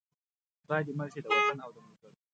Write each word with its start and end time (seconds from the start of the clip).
خدای 0.63 0.81
دې 0.87 0.93
مل 0.97 1.07
شي 1.13 1.19
د 1.21 1.25
وطن 1.31 1.57
او 1.65 1.71
د 1.75 1.77
ملګرو. 1.85 2.15